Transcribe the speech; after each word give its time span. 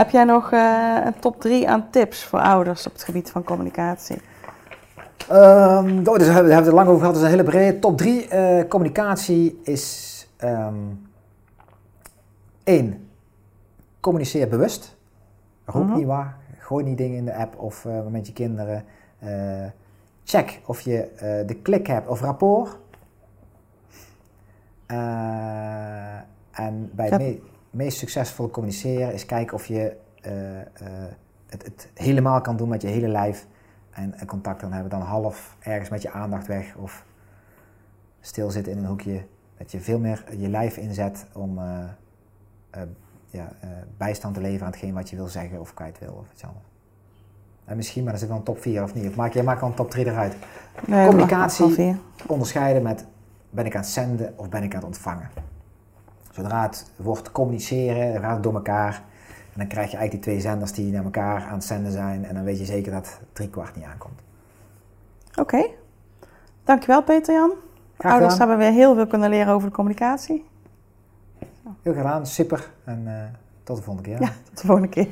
Heb 0.00 0.10
jij 0.10 0.24
nog 0.24 0.52
eh, 0.52 0.96
een 1.04 1.18
top 1.18 1.40
3 1.40 1.68
aan 1.68 1.90
tips 1.90 2.24
voor 2.24 2.40
ouders 2.40 2.86
op 2.86 2.92
het 2.92 3.02
gebied 3.02 3.30
van 3.30 3.44
communicatie? 3.44 4.16
Um, 5.32 6.06
oh, 6.06 6.14
dus 6.14 6.26
we 6.26 6.32
hebben 6.32 6.56
het 6.56 6.66
er 6.66 6.74
lang 6.74 6.88
over 6.88 7.00
gehad. 7.00 7.14
Dat 7.14 7.22
is 7.22 7.30
een 7.30 7.38
hele 7.38 7.50
brede. 7.50 7.78
Top 7.78 7.98
3 7.98 8.28
uh, 8.32 8.68
communicatie 8.68 9.60
is... 9.62 10.28
Um, 10.44 11.08
één, 12.64 13.08
communiceer 14.00 14.48
bewust. 14.48 14.96
Roep 15.64 15.86
-hmm. 15.86 15.96
niet 15.96 16.06
waar. 16.06 16.36
Gooi 16.58 16.84
niet 16.84 16.98
dingen 16.98 17.16
in 17.16 17.24
de 17.24 17.34
app 17.34 17.58
of 17.58 17.84
uh, 17.84 18.06
met 18.10 18.26
je 18.26 18.32
kinderen. 18.32 18.84
Check 20.24 20.60
of 20.66 20.80
je 20.80 21.08
de 21.46 21.54
klik 21.54 21.86
hebt 21.86 22.08
of 22.08 22.20
rapport. 22.20 22.78
en 26.50 26.90
bij 26.92 27.10
me 27.10 27.40
meest 27.70 27.98
succesvol 27.98 28.50
communiceren 28.50 29.12
is 29.12 29.26
kijken 29.26 29.54
of 29.54 29.66
je 29.66 29.96
het, 31.50 31.64
het, 31.64 31.88
helemaal 31.94 32.40
kan 32.40 32.56
doen 32.56 32.68
met 32.68 32.82
je 32.82 32.88
hele 32.88 33.08
lijf. 33.08 33.46
En, 33.90 34.14
en 34.14 34.26
contact 34.26 34.60
kan 34.60 34.72
hebben. 34.72 34.90
Dan 34.90 35.00
half 35.00 35.56
ergens 35.60 35.88
met 35.88 36.02
je 36.02 36.10
aandacht 36.10 36.46
weg 36.46 36.74
of 36.76 37.04
stilzitten 38.20 38.72
in 38.72 38.78
een 38.78 38.86
hoekje. 38.86 39.24
Dat 39.56 39.72
je 39.72 39.80
veel 39.80 39.98
meer 39.98 40.24
je 40.36 40.48
lijf 40.48 40.76
inzet 40.76 41.26
om 41.32 41.58
uh, 41.58 41.84
ja, 43.26 43.52
uh, 43.64 43.70
bijstand 43.96 44.34
te 44.34 44.40
leveren 44.40 44.66
aan 44.66 44.72
hetgeen 44.72 44.94
wat 44.94 45.10
je 45.10 45.16
wil 45.16 45.28
zeggen 45.28 45.60
of 45.60 45.74
kwijt 45.74 45.98
wil 45.98 46.12
of 46.12 46.32
iets 46.32 46.44
anders. 46.44 46.64
En 47.64 47.76
misschien, 47.76 48.02
maar 48.02 48.10
dan 48.10 48.20
zit 48.20 48.28
wel 48.28 48.38
een 48.38 48.44
top 48.44 48.60
4 48.60 48.82
of 48.82 48.94
niet. 48.94 49.06
Of 49.06 49.16
maak 49.16 49.32
je 49.32 49.42
maakt 49.42 49.60
wel 49.60 49.68
een 49.68 49.74
top 49.74 49.90
3 49.90 50.06
eruit. 50.06 50.36
Nee, 50.86 51.06
Communicatie 51.06 51.96
onderscheiden 52.26 52.82
met 52.82 53.06
ben 53.50 53.66
ik 53.66 53.74
aan 53.74 53.80
het 53.80 53.90
zenden 53.90 54.32
of 54.36 54.48
ben 54.48 54.62
ik 54.62 54.70
aan 54.70 54.78
het 54.78 54.86
ontvangen. 54.86 55.30
Zodra 56.30 56.62
het 56.62 56.90
wordt 56.96 57.32
communiceren, 57.32 58.12
dan 58.12 58.22
gaat 58.22 58.34
het 58.34 58.42
door 58.42 58.54
elkaar. 58.54 59.02
En 59.52 59.58
dan 59.58 59.66
krijg 59.66 59.90
je 59.90 59.96
eigenlijk 59.96 60.10
die 60.10 60.20
twee 60.20 60.40
zenders 60.50 60.72
die 60.72 60.92
naar 60.92 61.04
elkaar 61.04 61.44
aan 61.44 61.54
het 61.54 61.64
zenden 61.64 61.92
zijn. 61.92 62.24
En 62.24 62.34
dan 62.34 62.44
weet 62.44 62.58
je 62.58 62.64
zeker 62.64 62.92
dat 62.92 63.20
drie 63.32 63.48
kwart 63.48 63.76
niet 63.76 63.84
aankomt. 63.84 64.20
Oké. 65.30 65.40
Okay. 65.40 65.74
Dankjewel 66.64 67.02
Peter-Jan. 67.02 67.52
Ouders 67.96 68.38
hebben 68.38 68.58
weer 68.58 68.72
heel 68.72 68.94
veel 68.94 69.06
kunnen 69.06 69.30
leren 69.30 69.54
over 69.54 69.68
de 69.68 69.74
communicatie. 69.74 70.44
Heel 71.82 71.94
gedaan, 71.94 72.26
super. 72.26 72.70
En 72.84 73.02
uh, 73.06 73.12
tot 73.62 73.76
de 73.76 73.82
volgende 73.82 74.08
keer. 74.08 74.20
Ja, 74.20 74.32
tot 74.42 74.60
de 74.60 74.66
volgende 74.66 74.88
keer. 74.88 75.08